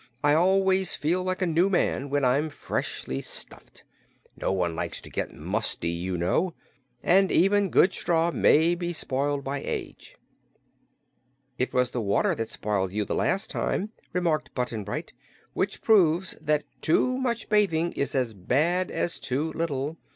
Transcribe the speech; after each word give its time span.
"I 0.23 0.33
always 0.33 0.95
feel 0.95 1.21
like 1.21 1.43
a 1.43 1.45
new 1.45 1.69
man 1.69 2.09
when 2.09 2.25
I'm 2.25 2.49
freshly 2.49 3.21
stuffed. 3.21 3.83
No 4.35 4.51
one 4.51 4.75
likes 4.75 4.99
to 4.99 5.11
get 5.11 5.31
musty, 5.31 5.91
you 5.91 6.17
know, 6.17 6.55
and 7.03 7.31
even 7.31 7.69
good 7.69 7.93
straw 7.93 8.31
may 8.31 8.73
be 8.73 8.93
spoiled 8.93 9.43
by 9.43 9.61
age." 9.63 10.15
"It 11.59 11.71
was 11.71 11.93
water 11.93 12.33
that 12.33 12.49
spoiled 12.49 12.91
you, 12.91 13.05
the 13.05 13.13
last 13.13 13.51
time," 13.51 13.91
remarked 14.11 14.55
Button 14.55 14.83
Bright, 14.83 15.13
"which 15.53 15.83
proves 15.83 16.31
that 16.41 16.63
too 16.81 17.19
much 17.19 17.47
bathing 17.47 17.91
is 17.91 18.15
as 18.15 18.33
bad 18.33 18.89
as 18.89 19.19
too 19.19 19.53
little. 19.53 19.97